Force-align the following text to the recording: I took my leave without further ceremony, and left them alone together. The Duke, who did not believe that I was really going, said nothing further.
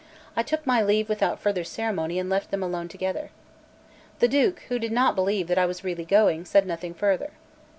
I 0.35 0.41
took 0.41 0.65
my 0.65 0.81
leave 0.81 1.07
without 1.09 1.39
further 1.39 1.63
ceremony, 1.63 2.17
and 2.17 2.27
left 2.27 2.49
them 2.49 2.63
alone 2.63 2.87
together. 2.87 3.29
The 4.17 4.27
Duke, 4.27 4.61
who 4.67 4.79
did 4.79 4.91
not 4.91 5.13
believe 5.13 5.45
that 5.47 5.59
I 5.59 5.67
was 5.67 5.83
really 5.83 6.05
going, 6.05 6.43
said 6.43 6.65
nothing 6.65 6.95
further. 6.95 7.33